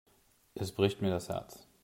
[0.55, 1.67] Es bricht mir das Herz.